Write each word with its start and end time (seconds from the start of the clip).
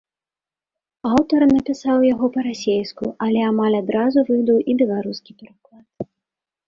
Аўтара 1.09 1.45
напісаў 1.55 2.07
яго 2.13 2.25
па-расейску, 2.37 3.05
але 3.25 3.39
амаль 3.51 3.79
адразу 3.83 4.19
выдаў 4.31 4.57
і 4.69 4.77
беларускі 4.81 5.31
пераклад. 5.43 5.85